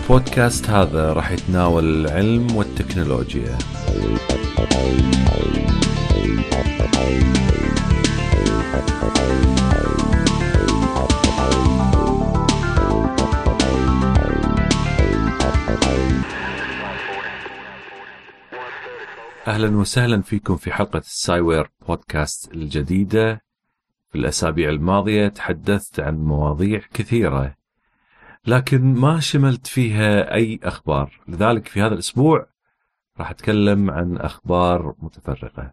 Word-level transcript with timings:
البودكاست 0.00 0.70
هذا 0.70 1.12
راح 1.12 1.30
يتناول 1.30 1.84
العلم 1.84 2.56
والتكنولوجيا. 2.56 3.58
أهلا 19.46 19.76
وسهلا 19.76 20.22
فيكم 20.22 20.56
في 20.56 20.72
حلقة 20.72 20.98
السايوير 20.98 21.70
بودكاست 21.88 22.52
الجديدة. 22.54 23.42
في 24.12 24.18
الأسابيع 24.18 24.68
الماضية 24.70 25.28
تحدثت 25.28 26.00
عن 26.00 26.16
مواضيع 26.16 26.80
كثيرة. 26.94 27.59
لكن 28.46 28.94
ما 28.94 29.20
شملت 29.20 29.66
فيها 29.66 30.34
أي 30.34 30.60
أخبار. 30.62 31.20
لذلك 31.28 31.68
في 31.68 31.82
هذا 31.82 31.94
الأسبوع 31.94 32.46
راح 33.18 33.30
أتكلم 33.30 33.90
عن 33.90 34.16
أخبار 34.16 34.94
متفرقة. 34.98 35.72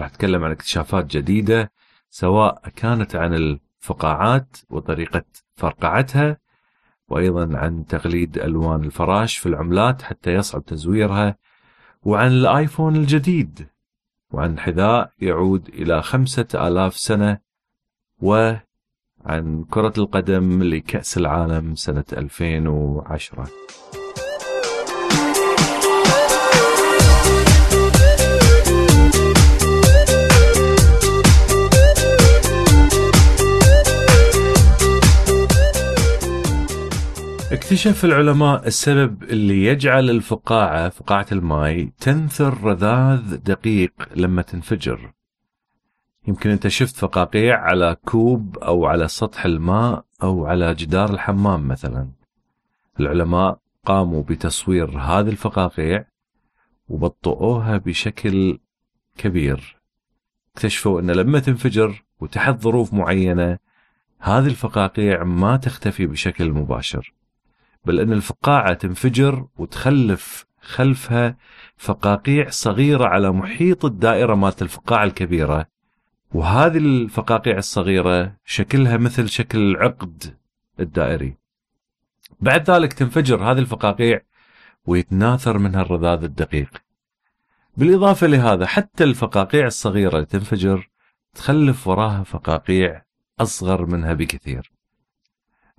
راح 0.00 0.06
أتكلم 0.06 0.44
عن 0.44 0.50
اكتشافات 0.50 1.06
جديدة 1.06 1.72
سواء 2.10 2.68
كانت 2.76 3.16
عن 3.16 3.34
الفقاعات 3.34 4.56
وطريقة 4.70 5.24
فرقعتها 5.56 6.36
وأيضا 7.08 7.58
عن 7.58 7.86
تقليد 7.86 8.38
ألوان 8.38 8.84
الفراش 8.84 9.38
في 9.38 9.46
العملات 9.46 10.02
حتى 10.02 10.34
يصعب 10.34 10.64
تزويرها 10.64 11.36
وعن 12.02 12.30
الآيفون 12.30 12.96
الجديد 12.96 13.68
وعن 14.30 14.58
حذاء 14.58 15.12
يعود 15.18 15.68
إلى 15.68 16.02
خمسة 16.02 16.46
آلاف 16.54 16.96
سنة 16.96 17.38
وعن 19.24 19.64
كرة 19.70 19.92
القدم 19.98 20.62
لكأس 20.62 21.18
العالم 21.18 21.74
سنة 21.74 22.04
2010 22.12 23.48
اكتشف 37.52 38.04
العلماء 38.04 38.66
السبب 38.66 39.22
اللي 39.22 39.64
يجعل 39.64 40.10
الفقاعة 40.10 40.88
فقاعة 40.88 41.26
الماء 41.32 41.88
تنثر 42.00 42.64
رذاذ 42.64 43.36
دقيق 43.36 43.92
لما 44.16 44.42
تنفجر. 44.42 45.17
يمكن 46.28 46.50
أنت 46.50 46.68
شفت 46.68 46.96
فقاقيع 46.96 47.60
على 47.60 47.96
كوب 48.04 48.58
أو 48.58 48.86
على 48.86 49.08
سطح 49.08 49.44
الماء 49.44 50.04
أو 50.22 50.46
على 50.46 50.74
جدار 50.74 51.10
الحمام 51.10 51.68
مثلا. 51.68 52.10
العلماء 53.00 53.58
قاموا 53.86 54.22
بتصوير 54.22 54.98
هذه 54.98 55.28
الفقاقيع 55.28 56.04
وبطئوها 56.88 57.76
بشكل 57.76 58.58
كبير. 59.18 59.80
اكتشفوا 60.52 61.00
أن 61.00 61.10
لما 61.10 61.38
تنفجر 61.38 62.04
وتحت 62.20 62.60
ظروف 62.60 62.94
معينة 62.94 63.58
هذه 64.18 64.46
الفقاقيع 64.46 65.24
ما 65.24 65.56
تختفي 65.56 66.06
بشكل 66.06 66.52
مباشر 66.52 67.14
بل 67.84 68.00
أن 68.00 68.12
الفقاعة 68.12 68.74
تنفجر 68.74 69.46
وتخلف 69.58 70.46
خلفها 70.60 71.36
فقاقيع 71.76 72.50
صغيرة 72.50 73.04
على 73.04 73.32
محيط 73.32 73.84
الدائرة 73.84 74.34
مالت 74.34 74.62
الفقاعة 74.62 75.04
الكبيرة. 75.04 75.77
وهذه 76.34 76.78
الفقاقيع 76.78 77.58
الصغيرة 77.58 78.36
شكلها 78.44 78.96
مثل 78.96 79.28
شكل 79.28 79.58
العقد 79.58 80.36
الدائري. 80.80 81.36
بعد 82.40 82.70
ذلك 82.70 82.92
تنفجر 82.92 83.42
هذه 83.42 83.58
الفقاقيع 83.58 84.20
ويتناثر 84.86 85.58
منها 85.58 85.82
الرذاذ 85.82 86.24
الدقيق. 86.24 86.82
بالإضافة 87.76 88.26
لهذا 88.26 88.66
حتى 88.66 89.04
الفقاقيع 89.04 89.66
الصغيرة 89.66 90.14
اللي 90.14 90.26
تنفجر 90.26 90.90
تخلف 91.34 91.88
وراها 91.88 92.22
فقاقيع 92.22 93.02
أصغر 93.40 93.86
منها 93.86 94.12
بكثير. 94.12 94.72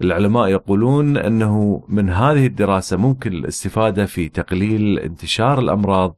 العلماء 0.02 0.48
يقولون 0.48 1.18
أنه 1.18 1.84
من 1.88 2.10
هذه 2.10 2.46
الدراسة 2.46 2.98
ممكن 2.98 3.34
الاستفادة 3.34 4.06
في 4.06 4.30
تقليل 4.30 5.00
انتشار 5.00 5.60
الأمراض 5.60 6.16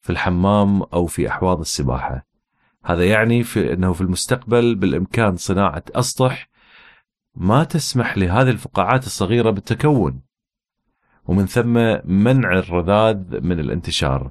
في 0.00 0.10
الحمام 0.10 0.82
أو 0.82 1.06
في 1.06 1.28
أحواض 1.28 1.60
السباحة. 1.60 2.31
هذا 2.84 3.04
يعني 3.04 3.42
في 3.42 3.72
إنه 3.72 3.92
في 3.92 4.00
المستقبل 4.00 4.74
بالإمكان 4.74 5.36
صناعة 5.36 5.84
أسطح 5.94 6.48
ما 7.34 7.64
تسمح 7.64 8.18
لهذه 8.18 8.50
الفقاعات 8.50 9.06
الصغيرة 9.06 9.50
بالتكون. 9.50 10.22
ومن 11.24 11.46
ثم 11.46 11.74
منع 12.04 12.52
الرذاذ 12.58 13.40
من 13.40 13.60
الانتشار. 13.60 14.30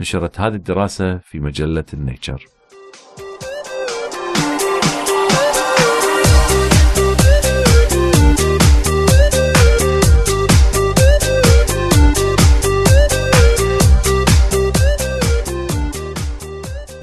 نشرت 0.00 0.40
هذه 0.40 0.54
الدراسة 0.54 1.18
في 1.18 1.40
مجلة 1.40 1.84
النيتشر. 1.94 2.57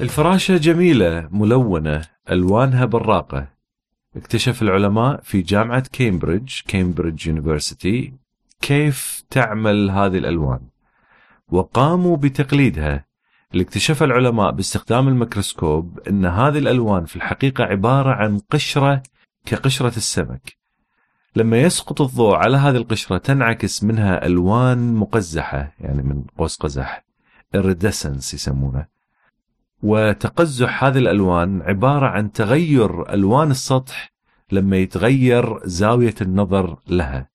الفراشة 0.06 0.56
جميلة 0.56 1.28
ملونة 1.32 2.02
ألوانها 2.30 2.84
براقة. 2.84 3.48
اكتشف 4.16 4.62
العلماء 4.62 5.20
في 5.22 5.42
جامعة 5.42 5.84
كامبريدج 5.92 6.60
Cambridge 6.68 7.26
University 7.26 8.12
كيف 8.60 9.22
تعمل 9.30 9.90
هذه 9.90 10.18
الألوان. 10.18 10.60
وقاموا 11.48 12.16
بتقليدها. 12.16 13.04
اكتشف 13.52 14.02
العلماء 14.02 14.50
باستخدام 14.50 15.08
الميكروسكوب 15.08 16.00
أن 16.08 16.26
هذه 16.26 16.58
الألوان 16.58 17.04
في 17.04 17.16
الحقيقة 17.16 17.64
عبارة 17.64 18.10
عن 18.10 18.38
قشرة 18.50 19.02
كقشرة 19.46 19.96
السمك. 19.96 20.56
لما 21.36 21.60
يسقط 21.60 22.00
الضوء 22.00 22.34
على 22.34 22.56
هذه 22.56 22.76
القشرة 22.76 23.18
تنعكس 23.18 23.84
منها 23.84 24.26
ألوان 24.26 24.94
مقزحة 24.94 25.72
يعني 25.80 26.02
من 26.02 26.24
قوس 26.38 26.56
قزح 26.56 27.04
iridescence 27.56 28.34
يسمونه 28.34 28.95
وتقزح 29.82 30.84
هذه 30.84 30.98
الألوان 30.98 31.62
عبارة 31.62 32.06
عن 32.06 32.32
تغير 32.32 33.12
ألوان 33.14 33.50
السطح 33.50 34.12
لما 34.52 34.76
يتغير 34.76 35.66
زاوية 35.66 36.14
النظر 36.20 36.78
لها. 36.88 37.28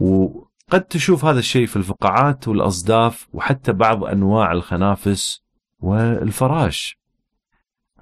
وقد 0.00 0.82
تشوف 0.90 1.24
هذا 1.24 1.38
الشيء 1.38 1.66
في 1.66 1.76
الفقاعات 1.76 2.48
والأصداف 2.48 3.28
وحتى 3.32 3.72
بعض 3.72 4.04
أنواع 4.04 4.52
الخنافس 4.52 5.42
والفراش. 5.80 6.98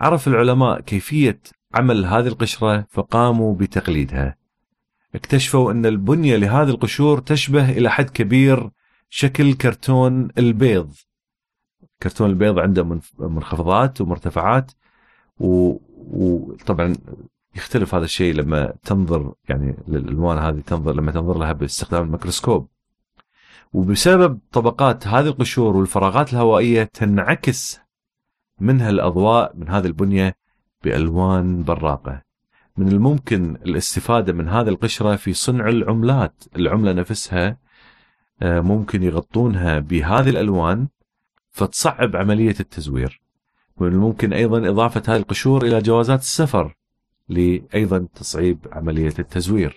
عرف 0.00 0.28
العلماء 0.28 0.81
كيفية 0.81 1.41
عمل 1.75 2.06
هذه 2.06 2.26
القشرة 2.26 2.86
فقاموا 2.91 3.54
بتقليدها. 3.54 4.36
اكتشفوا 5.15 5.72
أن 5.72 5.86
البنية 5.86 6.36
لهذه 6.36 6.69
القشور 6.69 7.19
تشبه 7.19 7.71
إلى 7.71 7.91
حد 7.91 8.10
كبير 8.10 8.71
شكل 9.10 9.54
كرتون 9.54 10.28
البيض 10.38 10.94
كرتون 12.02 12.30
البيض 12.30 12.58
عنده 12.58 12.98
منخفضات 13.18 14.00
ومرتفعات 14.00 14.72
وطبعا 15.38 16.94
يختلف 17.56 17.94
هذا 17.94 18.04
الشيء 18.04 18.34
لما 18.34 18.74
تنظر 18.82 19.34
يعني 19.48 19.76
للألوان 19.88 20.38
هذه 20.38 20.60
تنظر 20.60 20.94
لما 20.94 21.12
تنظر 21.12 21.38
لها 21.38 21.52
باستخدام 21.52 22.04
الميكروسكوب. 22.04 22.68
وبسبب 23.72 24.38
طبقات 24.52 25.06
هذه 25.06 25.26
القشور 25.26 25.76
والفراغات 25.76 26.32
الهوائية 26.32 26.84
تنعكس 26.84 27.80
منها 28.60 28.91
الاضواء 28.91 29.56
من 29.56 29.68
هذه 29.68 29.86
البنية 29.86 30.36
بألوان 30.84 31.62
براقة. 31.62 32.22
من 32.76 32.88
الممكن 32.88 33.56
الاستفادة 33.56 34.32
من 34.32 34.48
هذه 34.48 34.68
القشرة 34.68 35.16
في 35.16 35.32
صنع 35.32 35.68
العملات. 35.68 36.44
العملة 36.56 36.92
نفسها 36.92 37.56
ممكن 38.42 39.02
يغطونها 39.02 39.78
بهذه 39.78 40.30
الألوان 40.30 40.88
فتصعب 41.54 42.16
عملية 42.16 42.54
التزوير. 42.60 43.21
من 43.80 43.89
الممكن 43.89 44.33
أيضا 44.33 44.68
إضافة 44.68 45.03
هذه 45.09 45.16
القشور 45.16 45.65
إلى 45.65 45.83
جوازات 45.83 46.21
السفر 46.21 46.74
لأيضا 47.28 48.06
تصعيب 48.15 48.59
عملية 48.72 49.15
التزوير. 49.18 49.77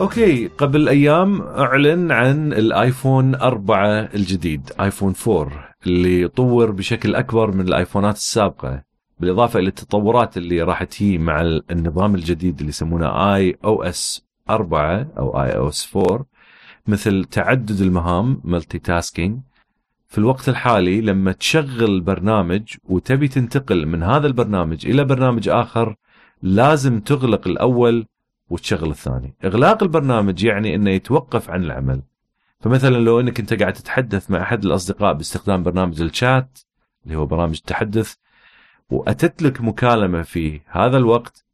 okay 0.00 0.48
قبل 0.48 0.88
أيام 0.88 1.42
أعلن 1.42 2.12
عن 2.12 2.52
ال 2.52 2.64
iPhone 2.64 3.34
4 3.34 4.08
الجديد 4.14 4.72
iPhone 4.80 5.14
4 5.28 5.71
اللي 5.86 6.28
طور 6.28 6.70
بشكل 6.70 7.14
أكبر 7.14 7.50
من 7.50 7.68
الآيفونات 7.68 8.16
السابقة 8.16 8.82
بالإضافة 9.20 9.58
إلى 9.58 9.68
التطورات 9.68 10.36
اللي 10.36 10.62
راح 10.62 10.84
تجي 10.84 11.18
مع 11.18 11.40
النظام 11.70 12.14
الجديد 12.14 12.58
اللي 12.58 12.68
يسمونه 12.68 13.34
آي 13.34 13.58
أو 13.64 13.82
إس 13.82 14.26
4 14.50 15.06
أو 15.18 15.42
آي 15.42 15.56
أو 15.56 15.68
إس 15.68 15.96
4 15.96 16.26
مثل 16.86 17.24
تعدد 17.24 17.80
المهام 17.80 18.40
multitasking 18.44 19.40
في 20.08 20.18
الوقت 20.18 20.48
الحالي 20.48 21.00
لما 21.00 21.32
تشغل 21.32 22.00
برنامج 22.00 22.62
وتبي 22.84 23.28
تنتقل 23.28 23.86
من 23.86 24.02
هذا 24.02 24.26
البرنامج 24.26 24.86
إلى 24.86 25.04
برنامج 25.04 25.48
آخر 25.48 25.96
لازم 26.42 27.00
تغلق 27.00 27.48
الأول 27.48 28.06
وتشغل 28.50 28.90
الثاني. 28.90 29.34
إغلاق 29.44 29.82
البرنامج 29.82 30.44
يعني 30.44 30.74
إنه 30.74 30.90
يتوقف 30.90 31.50
عن 31.50 31.64
العمل. 31.64 32.02
فمثلا 32.62 32.96
لو 32.96 33.20
إنك 33.20 33.40
أنت 33.40 33.54
قاعد 33.54 33.72
تتحدث 33.72 34.30
مع 34.30 34.42
أحد 34.42 34.64
الأصدقاء 34.64 35.12
باستخدام 35.14 35.62
برنامج 35.62 36.02
الشات 36.02 36.58
اللي 37.04 37.16
هو 37.16 37.26
برامج 37.26 37.56
التحدث 37.56 38.14
وأتت 38.90 39.42
لك 39.42 39.60
مكالمة 39.60 40.22
في 40.22 40.60
هذا 40.66 40.96
الوقت 40.96 41.44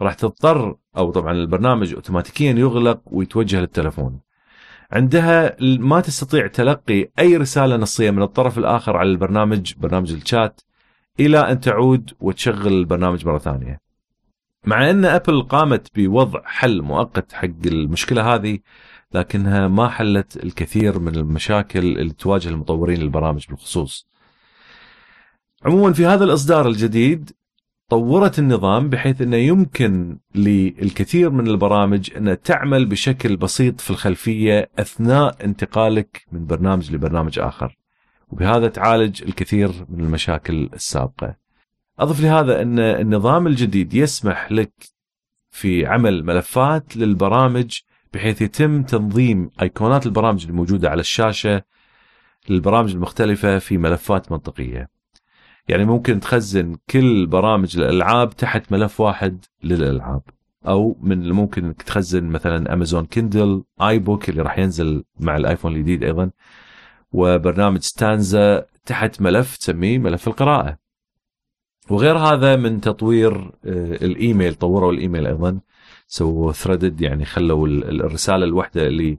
راح 0.00 0.14
تضطر 0.14 0.76
أو 0.96 1.10
طبعا 1.10 1.32
البرنامج 1.32 1.94
اوتوماتيكيا 1.94 2.52
يغلق 2.52 3.00
ويتوجه 3.06 3.60
للتلفون 3.60 4.20
عندها 4.92 5.56
ما 5.60 6.00
تستطيع 6.00 6.46
تلقي 6.46 7.08
أي 7.18 7.36
رسالة 7.36 7.76
نصية 7.76 8.10
من 8.10 8.22
الطرف 8.22 8.58
الآخر 8.58 8.96
على 8.96 9.10
البرنامج 9.10 9.74
برنامج 9.76 10.12
الشات 10.12 10.60
إلى 11.20 11.38
أن 11.38 11.60
تعود 11.60 12.12
وتشغل 12.20 12.72
البرنامج 12.72 13.26
مرة 13.26 13.38
ثانية. 13.38 13.80
مع 14.66 14.90
أن 14.90 15.04
أبل 15.04 15.42
قامت 15.42 15.88
بوضع 15.94 16.40
حل 16.44 16.82
مؤقت 16.82 17.32
حق 17.32 17.66
المشكلة 17.66 18.34
هذه 18.34 18.58
لكنها 19.14 19.68
ما 19.68 19.88
حلت 19.88 20.44
الكثير 20.44 20.98
من 20.98 21.14
المشاكل 21.14 21.98
اللي 21.98 22.12
تواجه 22.12 22.48
المطورين 22.48 23.02
البرامج 23.02 23.46
بالخصوص. 23.48 24.08
عموما 25.64 25.92
في 25.92 26.06
هذا 26.06 26.24
الإصدار 26.24 26.68
الجديد 26.68 27.30
طورت 27.88 28.38
النظام 28.38 28.88
بحيث 28.88 29.22
إنه 29.22 29.36
يمكن 29.36 30.18
للكثير 30.34 31.30
من 31.30 31.46
البرامج 31.46 32.10
إنها 32.16 32.34
تعمل 32.34 32.86
بشكل 32.86 33.36
بسيط 33.36 33.80
في 33.80 33.90
الخلفية 33.90 34.70
أثناء 34.78 35.44
انتقالك 35.44 36.26
من 36.32 36.46
برنامج 36.46 36.92
لبرنامج 36.92 37.38
آخر. 37.38 37.76
وبهذا 38.28 38.68
تعالج 38.68 39.22
الكثير 39.22 39.86
من 39.88 40.00
المشاكل 40.04 40.70
السابقة. 40.74 41.36
أضف 41.98 42.20
لهذا 42.22 42.62
إن 42.62 42.78
النظام 42.78 43.46
الجديد 43.46 43.94
يسمح 43.94 44.52
لك 44.52 44.72
في 45.50 45.86
عمل 45.86 46.24
ملفات 46.24 46.96
للبرامج 46.96 47.80
بحيث 48.14 48.42
يتم 48.42 48.82
تنظيم 48.82 49.50
أيقونات 49.62 50.06
البرامج 50.06 50.46
الموجودة 50.46 50.90
على 50.90 51.00
الشاشة 51.00 51.62
للبرامج 52.48 52.92
المختلفة 52.92 53.58
في 53.58 53.78
ملفات 53.78 54.32
منطقية. 54.32 54.88
يعني 55.68 55.84
ممكن 55.84 56.20
تخزن 56.20 56.76
كل 56.90 57.26
برامج 57.26 57.78
الألعاب 57.78 58.36
تحت 58.36 58.72
ملف 58.72 59.00
واحد 59.00 59.44
للألعاب. 59.64 60.22
أو 60.66 60.96
من 61.00 61.32
ممكن 61.32 61.64
إنك 61.64 61.82
تخزن 61.82 62.24
مثلا 62.24 62.72
Amazon 62.72 63.06
Kindle 63.06 63.64
e-book 63.80 64.28
اللي 64.28 64.42
راح 64.42 64.58
ينزل 64.58 65.04
مع 65.20 65.36
ال 65.36 65.41
iPhone 65.41 65.72
الجديد 65.72 66.04
أيضا 66.04 66.30
وبرنامج 67.12 67.80
Stanza 67.80 68.66
تحت 68.86 69.20
ملف 69.22 69.56
تسميه 69.56 69.98
ملف 69.98 70.28
القراءة. 70.28 70.78
وغير 71.90 72.18
هذا 72.18 72.56
من 72.56 72.80
تطوير 72.80 73.34
آه، 73.36 73.50
الإيميل 74.04 74.54
طوروا 74.54 74.92
الإيميل 74.92 75.26
أيضا. 75.26 75.60
سووا 76.14 76.52
threaded 76.52 77.00
يعني 77.00 77.24
خلوا 77.24 77.66
الرسالة 77.68 78.44
الواحده 78.44 78.86
اللي 78.86 79.18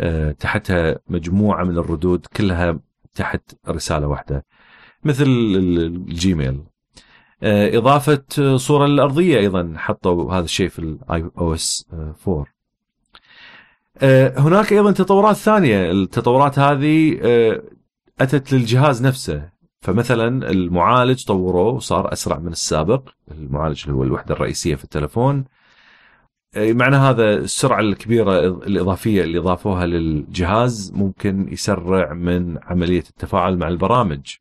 آه، 0.00 0.32
تحتها 0.32 0.98
مجموعة 1.08 1.64
من 1.64 1.78
الردود 1.78 2.26
كلها 2.36 2.78
تحت 3.14 3.40
رسالة 3.68 4.06
واحدة 4.06 4.44
مثل 5.04 5.24
ال 5.26 5.48
Gmail 5.48 6.60
آه، 7.42 7.78
إضافة 7.78 8.22
صورة 8.56 8.86
الأرضية 8.86 9.38
أيضا 9.38 9.74
حطوا 9.76 10.32
هذا 10.32 10.44
الشيء 10.44 10.68
في 10.68 10.78
ال 10.78 11.30
iOS 11.38 11.86
4 12.28 12.46
هناك 14.38 14.72
أيضا 14.72 14.92
تطورات 14.92 15.36
ثانية. 15.36 15.90
التطورات 15.90 16.58
هذه 16.58 17.18
أتت 18.20 18.52
للجهاز 18.52 19.06
نفسه. 19.06 19.48
فمثلا 19.80 20.50
المعالج 20.50 21.24
طوروه 21.24 21.72
وصار 21.72 22.12
أسرع 22.12 22.38
من 22.38 22.52
السابق. 22.52 23.08
المعالج 23.30 23.82
اللي 23.84 23.96
هو 23.96 24.02
الوحدة 24.02 24.34
الرئيسية 24.34 24.74
في 24.74 24.84
التلفون. 24.84 25.44
معنى 26.56 26.96
هذا 26.96 27.34
السرعة 27.34 27.80
الكبيرة 27.80 28.38
الإضافية 28.46 29.22
اللي 29.22 29.38
اضافوها 29.38 29.86
للجهاز 29.86 30.92
ممكن 30.94 31.52
يسرع 31.52 32.12
من 32.12 32.58
عملية 32.62 33.04
التفاعل 33.10 33.56
مع 33.58 33.68
البرامج. 33.68 34.34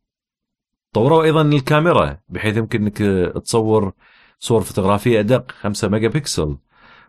طوروا 0.94 1.24
أيضا 1.24 1.42
الكاميرا 1.42 2.18
بحيث 2.30 2.58
يمكن 2.58 2.82
إنك 2.82 2.98
تصور 3.44 3.94
صور 4.40 4.62
فوتوغرافية 4.62 5.20
أدق 5.20 5.52
5 5.52 5.88
ميجا 5.88 6.08
بكسل 6.08 6.58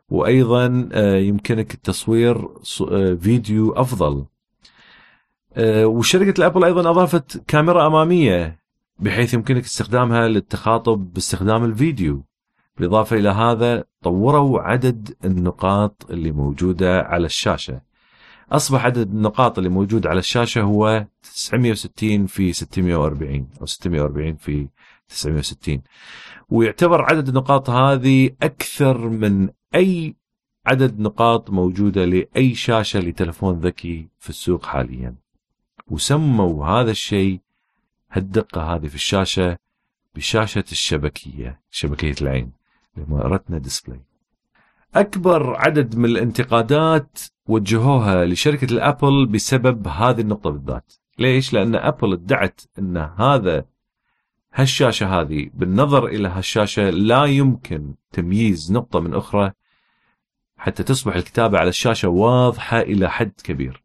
وأيضا 0.08 0.88
آه، 0.92 1.16
يمكنك 1.16 1.72
تصوير 1.72 2.48
آه، 2.90 3.14
فيديو 3.14 3.72
أفضل. 3.72 4.26
وشركة 5.84 6.38
الأبل 6.38 6.64
أيضا 6.64 6.90
أضافت 6.90 7.42
كاميرا 7.48 7.86
أمامية 7.86 8.60
بحيث 8.98 9.34
يمكنك 9.34 9.64
استخدامها 9.64 10.28
للتخاطب 10.28 11.12
باستخدام 11.12 11.64
الفيديو. 11.64 12.24
بالإضافة 12.78 13.16
إلى 13.16 13.28
هذا 13.28 13.84
طوروا 14.02 14.60
عدد 14.60 15.14
النقاط 15.24 16.06
اللي 16.10 16.32
موجودة 16.32 17.02
على 17.02 17.26
الشاشة. 17.26 17.80
أصبح 18.52 18.84
عدد 18.84 19.10
النقاط 19.10 19.58
اللي 19.58 19.70
موجود 19.70 20.06
على 20.06 20.18
الشاشة 20.18 20.62
هو 20.62 21.06
960 21.22 22.26
في 22.26 22.52
640 22.52 23.48
أو 23.60 23.66
640 23.66 24.36
في 24.36 24.68
960 25.08 25.82
ويعتبر 26.48 27.02
عدد 27.02 27.28
النقاط 27.28 27.70
هذه 27.70 28.30
أكثر 28.42 28.98
من 29.08 29.48
أي 29.74 30.16
عدد 30.66 31.00
نقاط 31.00 31.50
موجودة 31.50 32.04
لأي 32.04 32.54
شاشة 32.54 33.00
لتلفون 33.00 33.60
ذكي 33.60 34.08
في 34.18 34.30
السوق 34.30 34.66
حاليا. 34.66 35.14
وسموا 35.88 36.66
هذا 36.66 36.90
الشيء 36.90 37.40
هالدقة 38.10 38.74
هذه 38.74 38.86
في 38.86 38.94
الشاشة 38.94 39.58
بشاشة 40.14 40.64
الشبكية 40.72 41.60
شبكية 41.70 42.14
العين. 42.22 42.52
Retina 43.12 43.58
Display 43.58 44.00
أكبر 44.94 45.56
عدد 45.56 45.96
من 45.96 46.04
الانتقادات 46.04 47.18
وجهوها 47.48 48.24
لشركة 48.24 48.72
ال 48.72 48.81
Apple 48.81 49.26
بسبب 49.26 49.88
هذه 49.88 50.20
النقطة 50.20 50.50
بالذات 50.50 50.92
ليش؟ 51.18 51.52
لأن 51.52 51.74
Apple 51.74 52.12
ادعت 52.12 52.60
أن 52.78 52.96
هذا 52.96 53.64
هالشاشة 54.54 55.20
هذه 55.20 55.50
بالنظر 55.54 56.06
إلى 56.06 56.28
هالشاشة 56.28 56.90
لا 56.90 57.24
يمكن 57.24 57.94
تمييز 58.12 58.72
نقطة 58.72 59.00
من 59.00 59.14
أخرى 59.14 59.52
حتى 60.56 60.82
تصبح 60.82 61.14
الكتابة 61.16 61.58
على 61.58 61.68
الشاشة 61.68 62.08
واضحة 62.08 62.80
إلى 62.80 63.10
حد 63.10 63.32
كبير 63.44 63.82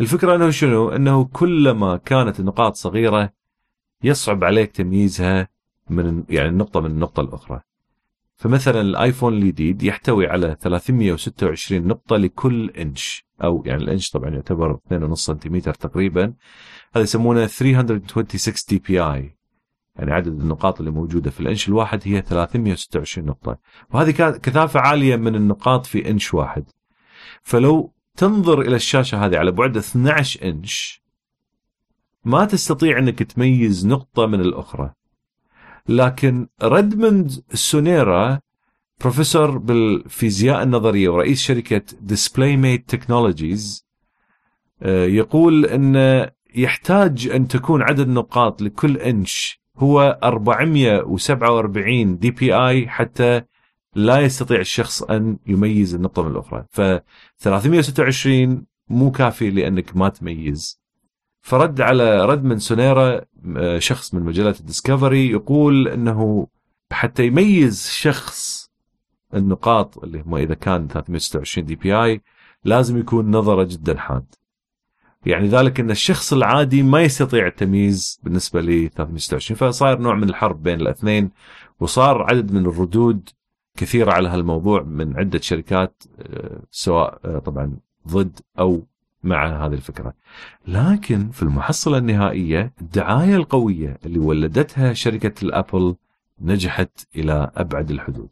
الفكرة 0.00 0.36
أنه 0.36 0.50
شنو؟ 0.50 0.88
أنه 0.88 1.24
كلما 1.24 1.96
كانت 1.96 2.40
النقاط 2.40 2.74
صغيرة 2.74 3.32
يصعب 4.04 4.44
عليك 4.44 4.72
تمييزها 4.72 5.48
من 5.90 6.24
يعني 6.28 6.48
النقطه 6.48 6.80
من 6.80 6.90
النقطة 6.90 7.20
الأخرى. 7.20 7.60
فمثلا 8.38 8.80
الآيفون 8.80 9.34
الجديد 9.34 9.82
يحتوي 9.82 10.26
على 10.26 10.56
326 10.60 11.86
نقطة 11.88 12.16
لكل 12.16 12.70
إنش 12.70 13.24
أو 13.42 13.62
يعني 13.66 13.82
الإنش 13.82 14.10
طبعا 14.10 14.30
يعتبر 14.30 14.78
2.5 14.92 15.14
سنتيمتر 15.14 15.74
تقريبا. 15.74 16.34
هذا 16.94 17.02
يسمونه 17.02 17.46
326 17.46 18.64
dpi. 18.68 19.36
يعني 19.96 20.12
عدد 20.12 20.40
النقاط 20.40 20.78
اللي 20.78 20.90
موجودة 20.90 21.30
في 21.30 21.40
الإنش 21.40 21.68
الواحد 21.68 22.00
هي 22.04 22.22
326 22.22 23.26
نقطة. 23.26 23.58
وهذه 23.90 24.10
كثافة 24.30 24.80
عالية 24.80 25.16
من 25.16 25.34
النقاط 25.34 25.86
في 25.86 26.10
إنش 26.10 26.34
واحد. 26.34 26.64
فلو 27.42 27.92
تنظر 28.16 28.60
إلى 28.60 28.76
الشاشة 28.76 29.26
هذه 29.26 29.38
على 29.38 29.50
بعد 29.50 29.76
12 29.76 30.48
إنش 30.48 31.02
ما 32.24 32.44
تستطيع 32.44 32.98
إنك 32.98 33.22
تميز 33.22 33.86
نقطة 33.86 34.26
من 34.26 34.40
الأخرى. 34.40 34.92
لكن 35.88 36.46
ريموند 36.62 37.42
سونيرا 37.54 38.40
بروفيسور 39.00 39.58
بالفيزياء 39.58 40.62
النظرية 40.62 41.08
ورئيس 41.08 41.40
شركة 41.40 41.82
DisplayMate 42.00 42.88
Technologies 42.88 43.86
يقول 44.86 45.66
إن 45.66 46.26
يحتاج 46.54 47.28
أن 47.28 47.48
تكون 47.48 47.82
عدد 47.82 48.00
النقاط 48.00 48.62
لكل 48.62 48.96
إنش 48.96 49.60
هو 49.76 50.18
447 50.22 52.18
DPI 52.18 52.88
حتى 52.88 53.42
لا 53.94 54.20
يستطيع 54.20 54.60
الشخص 54.60 55.02
أن 55.02 55.38
يميز 55.46 55.94
النقطة 55.94 56.22
من 56.22 56.30
الأخرى. 56.30 56.64
ف 56.70 56.80
326 57.38 58.66
مو 58.88 59.10
كافي 59.10 59.50
لأنك 59.50 59.96
ما 59.96 60.08
تميز. 60.08 60.80
فرد 61.40 61.80
على 61.80 62.24
ريموند 62.26 62.58
سونيرا 62.58 63.20
آه، 63.56 63.78
شخص 63.78 64.14
من 64.14 64.22
مجلة 64.22 64.54
ال 64.60 64.67
Discovery 64.67 65.30
يقول 65.30 65.88
إنه 65.88 66.46
حتى 66.92 67.26
يميز 67.26 67.86
شخص 67.90 68.68
النقاط 69.34 69.98
اللي 69.98 70.20
هم 70.20 70.34
إذا 70.34 70.54
كان 70.54 70.88
326 70.88 71.66
DPI 71.66 72.22
لازم 72.64 72.98
يكون 72.98 73.30
نظره 73.30 73.64
جدا 73.64 73.98
حاد. 73.98 74.34
يعني 75.26 75.48
ذلك 75.48 75.80
إن 75.80 75.90
الشخص 75.90 76.32
العادي 76.32 76.82
ما 76.82 77.02
يستطيع 77.02 77.46
التمييز 77.46 78.20
بالنسبة 78.22 78.60
ل 78.60 78.90
326 78.90 79.56
فصاير 79.56 79.98
نوع 79.98 80.14
من 80.14 80.28
الحرب 80.28 80.62
بين 80.62 80.80
الاثنين 80.80 81.30
وصار 81.80 82.22
عدد 82.22 82.52
من 82.52 82.66
الردود 82.66 83.28
كثيرة 83.76 84.12
على 84.12 84.28
هالموضوع 84.28 84.82
من 84.82 85.16
عدة 85.16 85.40
شركات 85.40 86.02
آه، 86.20 86.62
سواء 86.70 87.18
آه، 87.24 87.38
طبعا 87.38 87.76
ضد 88.08 88.40
أو 88.58 88.86
مع 89.24 89.66
هذه 89.66 89.72
الفكرة. 89.72 90.14
لكن 90.66 91.30
في 91.30 91.42
المحصلة 91.42 91.98
النهائية 91.98 92.72
الدعاية 92.80 93.36
القوية 93.36 93.98
اللي 94.06 94.18
ولدتها 94.18 94.92
شركة 94.92 95.44
الأبل 95.44 95.96
نجحت 96.40 97.06
إلى 97.16 97.50
أبعد 97.56 97.90
الحدود. 97.90 98.28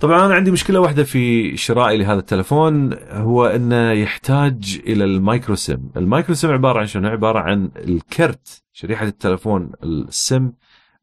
طبعا 0.00 0.26
أنا 0.26 0.34
عندي 0.34 0.50
مشكلة 0.50 0.80
واحدة 0.80 1.04
في 1.04 1.56
شرائي 1.56 1.98
لهذا 1.98 2.18
التلفون 2.18 2.94
هو 3.10 3.46
إنه 3.46 3.92
يحتاج 3.92 4.80
إلى 4.86 5.04
ال 5.04 5.12
micro 5.12 5.54
SIM، 5.54 5.90
ال 5.96 6.02
micro 6.02 6.34
SIM 6.34 6.50
عبارة 6.50 6.80
عن 6.80 6.86
شنو؟ 6.86 7.08
عبارة 7.08 7.38
عن 7.38 7.70
الكرت 7.76 8.62
شريحة 8.72 9.06
التلفون 9.06 9.70
السم 9.82 10.52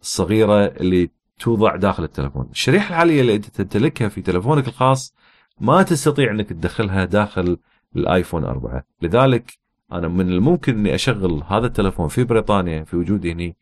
الصغيرة 0.01 0.65
اللي 0.65 1.09
توضع 1.39 1.75
داخل 1.75 2.03
التلفون، 2.03 2.47
الشريحة 2.51 2.89
الحالية 2.89 3.21
اللي 3.21 3.37
تمتلكها 3.37 4.09
في 4.09 4.21
تلفونك 4.21 4.67
الخاص 4.67 5.15
ما 5.61 5.83
تستطيع 5.83 6.31
إنك 6.31 6.49
تدخلها 6.49 7.05
داخل 7.05 7.57
ال 7.95 8.02
iPhone 8.02 8.43
4 8.43 8.83
لذلك 9.01 9.57
أنا 9.91 10.07
من 10.07 10.29
الممكن 10.29 10.77
إني 10.77 10.95
أشغل 10.95 11.43
هذا 11.47 11.67
التلفون 11.67 12.07
في 12.07 12.23
بريطانيا 12.23 12.83
في 12.83 12.95
وجودي 12.95 13.31
هنا 13.31 13.53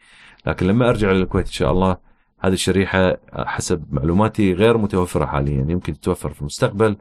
لكن 0.45 0.67
لما 0.67 0.89
أرجع 0.89 1.11
للكويت 1.11 1.45
إن 1.45 1.51
شاء 1.51 1.71
الله 1.71 1.97
هذه 2.39 2.53
الشريحة 2.53 3.17
حسب 3.33 3.85
معلوماتي 3.91 4.53
غير 4.53 4.77
متوفرة 4.77 5.25
حاليا 5.25 5.65
يمكن 5.69 5.99
تتوفر 5.99 6.29
في 6.29 6.41
المستقبل 6.41 6.97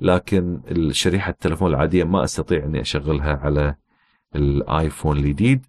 لكن 0.00 0.60
الشريحة 0.70 1.30
التلفون 1.30 1.70
العادية 1.70 2.04
ما 2.04 2.24
أستطيع 2.24 2.64
إني 2.64 2.80
أشغلها 2.80 3.36
على 3.36 3.74
ال 4.36 4.47
iPhone 4.47 5.16
الجديد. 5.16 5.66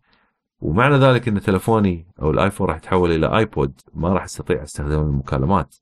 ومعنى 0.61 0.95
ذلك 0.95 1.27
إن 1.27 1.41
تلفوني 1.41 2.07
أو 2.21 2.31
ال 2.31 2.36
iPhone 2.36 2.67
راح 2.67 2.77
يتحول 2.77 3.11
إلى 3.11 3.37
iPod 3.37 3.81
ما 3.93 4.13
راح 4.13 4.23
أستطيع 4.23 4.63
استخدام 4.63 5.01
المكالمات 5.01 5.75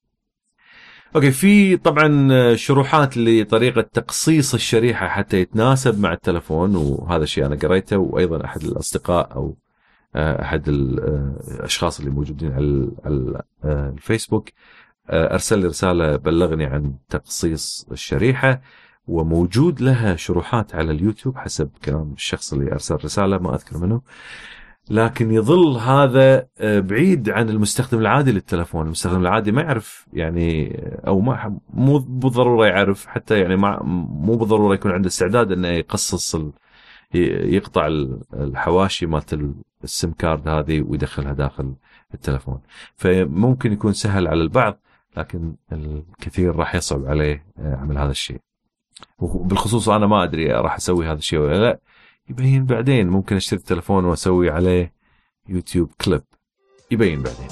okay 1.15 1.32
في 1.32 1.78
طبعا 1.78 2.56
شروحات 2.56 3.18
لطريقة 3.18 3.82
تقصيص 3.82 4.54
الشريحة 4.54 5.08
حتى 5.08 5.38
يتناسب 5.38 6.00
مع 6.00 6.14
التلفون 6.14 6.76
وهذا 6.76 7.24
الشيء 7.24 7.46
أنا 7.46 7.56
قريته 7.56 7.98
وأيضا 7.98 8.46
أحد 8.46 8.64
الأصدقاء 8.64 9.36
أو 9.36 9.58
آه، 10.16 10.42
أحد 10.42 10.68
الأشخاص 10.68 12.00
اللي 12.00 12.12
موجودين 12.12 12.52
على 13.06 13.44
آه، 13.64 13.90
الفيسبوك 13.90 14.50
آه، 15.10 15.34
أرسل 15.34 15.60
لي 15.60 15.68
رسالة 15.68 16.16
بلغني 16.16 16.66
عن 16.66 16.94
تقصيص 17.10 17.88
الشريحة 17.92 18.62
وموجود 19.08 19.82
لها 19.82 20.16
شروحات 20.16 20.76
على 20.76 20.92
اليوتيوب 20.92 21.38
حسب 21.38 21.70
كلام 21.86 22.14
الشخص 22.14 22.54
اللي 22.54 22.72
أرسل 22.72 22.96
رسالة 22.96 23.38
ما 23.38 23.56
أذكر 23.56 23.78
منه. 23.78 24.02
لكن 24.89 25.32
يظل 25.32 25.77
هذا 25.77 26.48
آه، 26.60 26.79
بعيد 26.79 27.29
عن 27.29 27.50
المستخدم 27.50 28.00
العادي 28.00 28.32
للتلفون. 28.32 28.86
المستخدم 28.86 29.22
العادي 29.22 29.51
ما 29.51 29.62
يعرف 29.62 30.08
يعني 30.13 30.79
أو 31.08 31.20
ما 31.20 31.60
مو 31.74 31.98
بالضرورة 31.98 32.67
يعرف 32.67 33.06
حتى 33.06 33.39
يعني 33.39 33.56
ما 33.56 33.84
مو 33.84 34.36
بالضرورة 34.36 34.74
يكون 34.74 34.91
عنده 34.91 35.08
استعداد 35.08 35.51
إنه 35.51 35.67
يقصص 35.67 36.36
ال... 36.36 36.51
يقطع 37.53 37.88
الحواشي 38.34 39.06
مالت 39.06 39.39
السم 39.84 40.12
كارد 40.12 40.48
هذه 40.48 40.82
ويدخلها 40.82 41.34
داخل 41.34 41.75
التلفون. 42.13 42.62
فممكن 42.96 43.74
يكون 43.74 43.94
سهل 43.94 44.27
على 44.27 44.41
البعض 44.41 44.79
لكن 45.17 45.56
الكثير 45.72 46.56
راح 46.56 46.75
يصعب 46.75 47.06
عليه 47.06 47.46
آه، 47.60 47.75
عمل 47.75 47.98
هذا 47.98 48.12
الشيء. 48.12 48.41
وبالخصوص 49.20 49.89
أنا 49.89 50.08
ما 50.08 50.24
أدري 50.24 50.51
راح 50.51 50.75
أسوي 50.75 51.08
هذا 51.08 51.17
الشيء 51.17 51.39
ولا 51.39 51.56
لا. 51.56 51.79
يبين 52.29 52.65
بعدين. 52.65 53.07
ممكن 53.07 53.36
أشتري 53.36 53.60
التلفون 53.60 54.05
وأسوي 54.05 54.50
عليه 54.50 54.93
يوتيوب 55.50 55.91
كليب. 56.01 56.22
يبين 56.91 57.24
بعدين. 57.24 57.48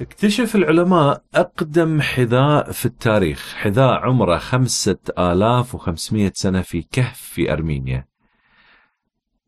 اكتشف 0.00 0.56
العلماء 0.56 1.22
أقدم 1.34 2.00
حذاء 2.00 2.72
في 2.72 2.86
التاريخ. 2.86 3.54
حذاء 3.54 3.92
عمره 3.92 4.38
خمسة 4.38 4.98
آلاف 5.18 5.74
وخمسمائة 5.74 6.32
سنة 6.34 6.62
في 6.62 6.82
كهف 6.82 7.20
في 7.20 7.52
أرمينيا. 7.52 8.09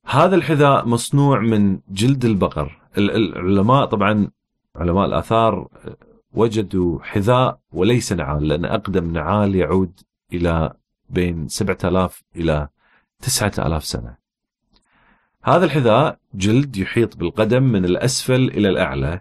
هذا 0.06 0.34
الحذاء 0.36 0.86
مصنوع 0.88 1.40
من 1.40 1.78
جلد 1.90 2.24
البقر. 2.24 2.80
العلماء 2.98 3.84
طبعا 3.84 4.30
علماء 4.76 5.06
الآثار 5.06 5.68
وجدوا 6.34 7.02
حذاء 7.02 7.58
وليس 7.72 8.12
نعال 8.12 8.48
لأن 8.48 8.64
أقدم 8.64 9.12
نعال 9.12 9.54
يعود 9.54 10.00
إلى 10.32 10.74
بين 11.10 11.48
7000 11.48 12.22
إلى 12.36 12.68
9000 13.20 13.84
سنة. 13.84 14.16
هذا 15.44 15.64
الحذاء 15.64 16.18
جلد 16.34 16.76
يحيط 16.76 17.16
بالقدم 17.16 17.62
من 17.62 17.84
الأسفل 17.84 18.34
إلى 18.34 18.68
الأعلى 18.68 19.20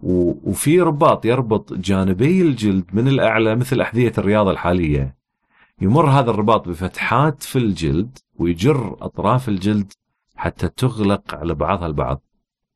وفي 0.00 0.80
رباط 0.80 1.26
يربط 1.26 1.72
جانبي 1.72 2.42
الجلد 2.42 2.84
من 2.92 3.08
الأعلى 3.08 3.56
مثل 3.56 3.80
أحذية 3.80 4.12
الرياضة 4.18 4.50
الحالية. 4.50 5.21
يمر 5.82 6.06
هذا 6.06 6.30
الرباط 6.30 6.68
بفتحات 6.68 7.42
في 7.42 7.58
الجلد 7.58 8.18
ويجر 8.38 8.96
أطراف 9.00 9.48
الجلد 9.48 9.92
حتى 10.36 10.68
تغلق 10.68 11.34
على 11.34 11.54
بعضها 11.54 11.86
البعض. 11.86 12.22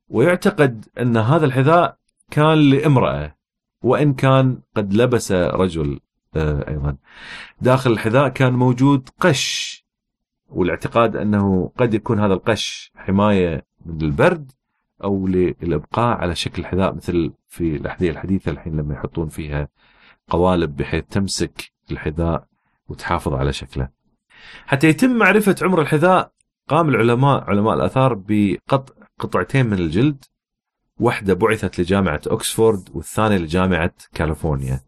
ويعتقد 0.08 0.84
أن 1.00 1.16
هذا 1.16 1.46
الحذاء 1.46 1.96
كان 2.30 2.58
لامرأة 2.70 3.36
وإن 3.82 4.14
كان 4.14 4.58
قد 4.76 4.94
لبس 4.94 5.32
رجل 5.32 6.00
آه، 6.36 6.68
أيضا. 6.68 6.96
داخل 7.60 7.92
الحذاء 7.92 8.28
كان 8.28 8.52
موجود 8.52 9.08
قش 9.20 9.84
والاعتقاد 10.48 11.16
أنه 11.16 11.72
قد 11.78 11.94
يكون 11.94 12.20
هذا 12.20 12.34
القش 12.34 12.92
حماية 12.96 13.66
من 13.86 14.02
البرد 14.02 14.52
أو 15.04 15.26
للإبقاء 15.26 16.16
على 16.16 16.34
شكل 16.34 16.66
حذاء 16.66 16.94
مثل 16.94 17.32
في 17.48 17.76
الأحذية 17.76 18.10
الحديثة 18.10 18.50
الحين 18.50 18.76
لما 18.76 18.94
يحطون 18.94 19.28
فيها 19.28 19.68
قوالب 20.28 20.76
بحيث 20.76 21.04
تمسك 21.04 21.72
الحذاء 21.90 22.46
وتحافظ 22.88 23.35
على 23.35 23.52
شكله. 23.52 23.88
حتى 24.66 24.88
يتم 24.88 25.11
معرفة 25.11 25.57
عمر 25.62 25.81
الحذاء 25.81 26.33
قام 26.69 26.88
العلماء 26.88 27.45
علماء 27.45 27.75
الآثار 27.75 28.14
بقطع 28.14 28.95
قطعتين 29.21 29.66
من 29.66 29.78
الجلد. 29.78 30.25
واحدة 31.00 31.35
بعثت 31.35 31.81
لجامعة 31.81 32.21
أكسفورد 32.26 32.88
والثانية 32.95 33.37
لجامعة 33.37 33.95
كاليفورنيا. 34.14 34.81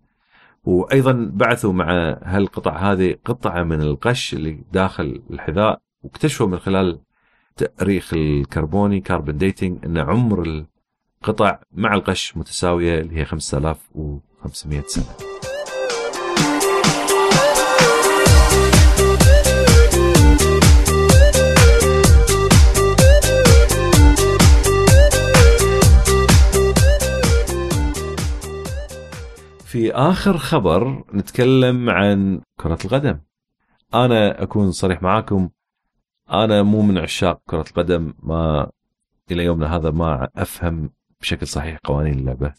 وأيضا 0.65 1.31
بعثوا 1.33 1.73
مع 1.73 2.19
هالقطع 2.23 2.93
هذه 2.93 3.17
قطعة 3.25 3.63
من 3.63 3.83
القش 3.83 4.35
اللي 4.35 4.65
داخل 4.73 5.23
الحذاء 5.31 5.81
واكتشفوا 6.03 6.47
من 6.47 6.59
خلال 6.59 7.01
تأريخ 7.57 8.15
الكربوني 8.15 9.01
carbon 9.01 9.37
dating 9.37 9.85
أن 9.85 9.99
عمر 9.99 10.67
القطع 11.23 11.59
مع 11.73 11.95
القش 11.95 12.37
متساوية 12.37 13.01
اللي 13.01 13.17
هي 13.17 13.25
5500 13.25 14.83
سنة. 14.87 15.28
في 29.69 29.93
آخر 29.93 30.39
خبر 30.39 31.05
نتكلم 31.15 31.91
عن 31.91 32.41
كرة 32.61 32.79
القدم. 32.85 33.21
أنا 33.95 34.43
أكون 34.43 34.73
صريح 34.73 35.03
معاكم 35.03 35.49
أنا 36.31 36.63
مو 36.63 36.83
من 36.83 36.99
عشاق 36.99 37.41
كرة 37.47 37.65
القدم 37.69 38.15
ما 38.23 38.71
إلى 39.31 39.45
يومنا 39.45 39.77
هذا 39.77 39.91
ما 39.91 40.29
أفهم 40.37 40.91
بشكل 41.21 41.47
صحيح 41.47 41.79
قوانين 41.85 42.19
اللعبة. 42.19 42.53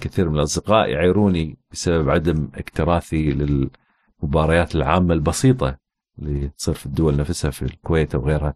كثير 0.00 0.28
من 0.28 0.38
الأصدقاء 0.38 0.88
يعيروني 0.88 1.58
بسبب 1.72 2.10
عدم 2.10 2.48
اكتراثي 2.54 3.32
للمباريات 3.32 4.74
العامة 4.74 5.14
البسيطة 5.14 5.78
اللي 6.18 6.48
تصير 6.48 6.74
في 6.74 6.86
الدول 6.86 7.16
نفسها 7.16 7.50
في 7.50 7.62
الكويت 7.62 8.14
أو 8.14 8.26
غيرها. 8.26 8.54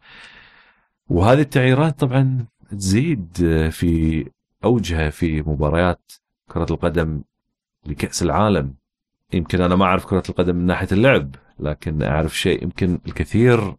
وهذه 1.09 1.41
التعييرات 1.41 2.01
طبعا 2.01 2.47
تزيد 2.71 3.33
في 3.71 4.25
أوجها 4.65 5.11
في 5.11 5.43
مباريات 5.43 6.13
كرة 6.49 6.67
القدم 6.71 7.23
لكأس 7.87 8.23
العالم. 8.23 8.75
يمكن 9.33 9.61
أنا 9.61 9.77
ما 9.77 9.85
أعرف 9.85 10.07
كرة 10.07 10.23
القدم 10.29 10.57
من 10.57 10.67
ناحية 10.67 10.89
اللعب 10.93 11.35
لكن 11.61 12.03
أعرف 12.03 12.39
شيء 12.39 12.63
يمكن 12.63 12.99
الكثير 13.07 13.75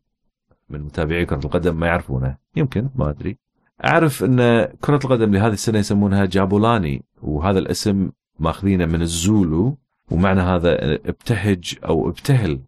من 0.70 0.82
متابعي 0.82 1.26
كرة 1.26 1.46
القدم 1.46 1.76
ما 1.80 1.88
يعرفونه. 1.88 2.38
يمكن 2.56 2.90
ما 2.96 3.10
أدري. 3.10 3.38
أعرف 3.86 4.24
أن 4.24 4.66
كرة 4.82 5.00
القدم 5.06 5.34
لهذه 5.34 5.54
السنة 5.54 5.80
يسمونها 5.80 6.26
جابولاني 6.26 7.04
وهذا 7.22 7.60
الاسم 7.60 8.12
ماخذينه 8.40 8.86
من 8.86 9.02
الزولو 9.02 9.78
ومعنى 10.12 10.42
هذا 10.42 10.94
ابتهج 10.94 11.76
أو 11.86 12.10
ابتهل. 12.10 12.60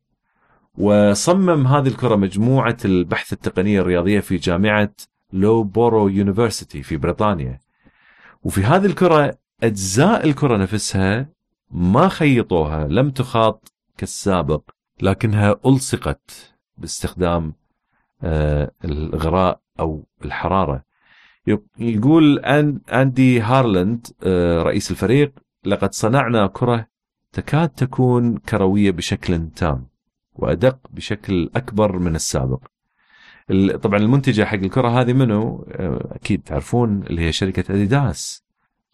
وصمم 0.78 1.68
هذه 1.68 1.88
الكرة 1.88 2.16
مجموعة 2.16 2.78
البحث 2.86 3.34
التقنية 3.34 3.82
الرياضية 3.82 4.20
في 4.20 4.38
جامعة 4.38 4.92
Loughborough 5.34 6.08
University 6.08 6.84
في 6.84 6.98
بريطانيا. 6.98 7.60
وفي 8.44 8.64
هذه 8.64 8.86
الكرة 8.86 9.38
أجزاء 9.64 10.26
الكرة 10.26 10.58
نفسها 10.58 11.30
ما 11.72 12.08
خيطوها 12.08 12.88
لم 12.88 13.12
تخاط 13.12 13.74
كالسابق 13.98 14.62
لكنها 15.02 15.56
ألصقت 15.66 16.56
باستخدام 16.78 17.54
آه، 18.24 18.72
الإغراء 18.86 19.60
أو 19.80 20.06
الحرارة. 20.26 20.84
يقول 21.80 22.40
أندي 22.90 23.42
هارلاند 23.42 24.08
آه، 24.24 24.64
رئيس 24.64 24.92
الفريق 24.92 25.34
لقد 25.66 25.94
صنعنا 25.94 26.48
كرة 26.48 26.88
تكاد 27.34 27.70
تكون 27.70 28.38
كروية 28.38 28.92
بشكل 28.92 29.50
تام 29.50 29.88
وأدق 30.36 30.80
بشكل 30.92 31.50
أكبر 31.56 32.00
من 32.00 32.16
السابق. 32.16 32.64
طبعا 33.82 34.00
المنتجة 34.00 34.46
حق 34.46 34.58
الكرة 34.58 35.02
هذه 35.02 35.14
منو؟ 35.14 35.68
آه، 35.72 36.16
أكيد 36.16 36.42
تعرفون 36.42 37.04
اللي 37.04 37.22
هي 37.22 37.32
شركة 37.32 37.74
أديداس. 37.74 38.45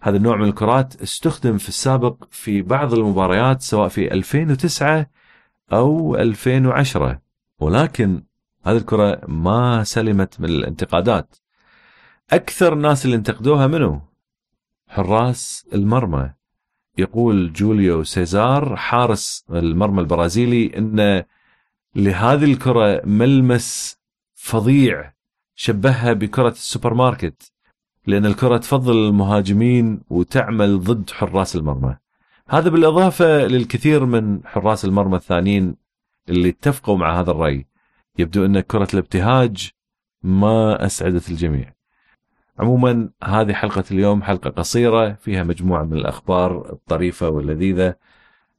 هذا 0.01 0.17
النوع 0.17 0.35
من 0.35 0.49
الكرات 0.49 1.01
استخدم 1.01 1.57
في 1.57 1.69
السابق 1.69 2.23
في 2.31 2.61
بعض 2.61 2.93
المباريات 2.93 3.61
سواء 3.61 3.87
في 3.87 4.13
2009 4.13 5.05
أو 5.73 6.15
2010 6.15 7.21
ولكن 7.59 8.23
هذه 8.63 8.77
الكرة 8.77 9.21
ما 9.27 9.83
سلمت 9.83 10.41
من 10.41 10.49
الانتقادات. 10.49 11.35
أكثر 12.31 12.73
الناس 12.73 13.05
اللي 13.05 13.15
انتقدوها 13.15 13.67
منو؟ 13.67 14.01
حراس 14.87 15.67
المرمى. 15.73 16.33
يقول 16.97 17.53
جوليو 17.53 18.03
سيزار 18.03 18.75
حارس 18.75 19.45
المرمى 19.49 20.01
البرازيلي 20.01 20.77
إن 20.77 21.23
لهذه 21.95 22.43
الكرة 22.43 23.01
ملمس 23.05 23.97
فظيع 24.33 25.13
شبهها 25.55 26.13
بكرة 26.13 26.49
السوبر 26.49 26.93
ماركت. 26.93 27.51
لأن 28.07 28.25
الكرة 28.25 28.57
تفضل 28.57 29.07
المهاجمين 29.07 30.01
وتعمل 30.09 30.79
ضد 30.79 31.09
حراس 31.09 31.55
المرمى. 31.55 31.97
هذا 32.49 32.69
بالإضافة 32.69 33.47
للكثير 33.47 34.05
من 34.05 34.41
حراس 34.45 34.85
المرمى 34.85 35.15
الثانيين 35.15 35.75
اللي 36.29 36.49
اتفقوا 36.49 36.97
مع 36.97 37.19
هذا 37.19 37.31
الرأي. 37.31 37.65
يبدو 38.19 38.45
أن 38.45 38.59
كرة 38.59 38.87
الابتهاج 38.93 39.69
ما 40.23 40.85
أسعدت 40.85 41.29
الجميع. 41.29 41.73
عموما 42.59 43.09
هذه 43.23 43.53
حلقة 43.53 43.83
اليوم 43.91 44.23
حلقة 44.23 44.49
قصيرة 44.49 45.13
فيها 45.13 45.43
مجموعة 45.43 45.83
من 45.83 45.93
الأخبار 45.93 46.71
الطريفة 46.73 47.29
واللذيذة 47.29 47.95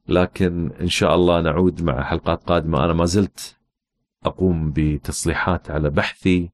لكن 0.08 0.70
إن 0.80 0.88
شاء 0.88 1.14
الله 1.14 1.40
نعود 1.40 1.82
مع 1.82 2.02
حلقات 2.02 2.42
قادمة. 2.44 2.84
أنا 2.84 2.92
ما 2.92 3.04
زلت 3.04 3.56
أقوم 4.24 4.72
بتصليحات 4.76 5.70
على 5.70 5.90
بحثي 5.90 6.50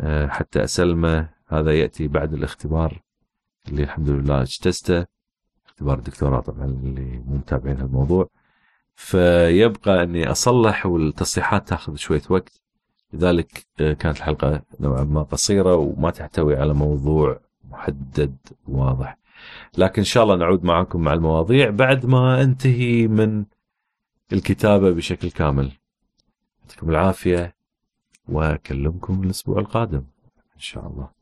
آه، 0.00 0.26
حتى 0.26 0.64
أسلمه. 0.64 1.39
هذا 1.50 1.78
يأتي 1.78 2.08
بعد 2.08 2.32
الاختبار 2.34 3.00
اللي 3.68 3.82
الحمد 3.82 4.08
لله 4.08 4.42
اجتزته. 4.42 5.06
اختبار 5.66 5.98
الدكتوراه 5.98 6.40
طبعا 6.40 6.64
اللي 6.64 7.22
مو 7.26 7.36
متابعين 7.36 7.80
الموضوع 7.80 8.28
فيبقى 8.94 10.02
أني 10.02 10.30
أصلح 10.30 10.86
والتصليحات 10.86 11.68
تأخذ 11.68 11.96
شوية 11.96 12.22
وقت. 12.30 12.60
لذلك 13.12 13.66
آه، 13.80 13.92
كانت 13.92 14.16
الحلقة 14.16 14.62
نوعا 14.80 15.04
ما 15.04 15.22
قصيرة 15.22 15.74
وما 15.76 16.10
تحتوي 16.10 16.56
على 16.56 16.74
موضوع 16.74 17.40
محدد 17.70 18.36
واضح 18.68 19.18
لكن 19.78 20.00
إن 20.00 20.04
شاء 20.04 20.24
الله 20.24 20.36
نعود 20.36 20.64
معكم 20.64 21.00
مع 21.00 21.12
المواضيع 21.12 21.70
بعد 21.70 22.06
ما 22.06 22.42
انتهي 22.42 23.06
من 23.08 23.44
الكتابة 24.32 24.90
بشكل 24.90 25.30
كامل. 25.30 25.72
يعطيكم 26.62 26.90
العافية 26.90 27.54
وأكلمكم 28.28 29.22
الأسبوع 29.22 29.58
القادم 29.58 30.04
إن 30.54 30.60
شاء 30.60 30.86
الله. 30.86 31.19